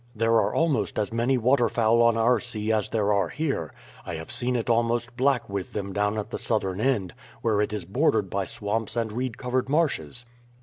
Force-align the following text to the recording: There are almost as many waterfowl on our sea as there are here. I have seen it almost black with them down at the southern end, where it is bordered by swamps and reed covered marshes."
There 0.15 0.33
are 0.37 0.51
almost 0.55 0.97
as 0.97 1.13
many 1.13 1.37
waterfowl 1.37 2.01
on 2.01 2.17
our 2.17 2.39
sea 2.39 2.71
as 2.71 2.89
there 2.89 3.13
are 3.13 3.29
here. 3.29 3.71
I 4.03 4.15
have 4.15 4.31
seen 4.31 4.55
it 4.55 4.67
almost 4.67 5.15
black 5.15 5.47
with 5.47 5.73
them 5.73 5.93
down 5.93 6.17
at 6.17 6.31
the 6.31 6.39
southern 6.39 6.79
end, 6.81 7.13
where 7.43 7.61
it 7.61 7.71
is 7.71 7.85
bordered 7.85 8.27
by 8.27 8.45
swamps 8.45 8.95
and 8.95 9.11
reed 9.11 9.37
covered 9.37 9.69
marshes." 9.69 10.25